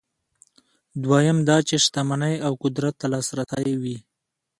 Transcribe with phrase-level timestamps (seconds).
[1.03, 3.97] دویم دا چې شتمنۍ او قدرت ته لاسرسی وي.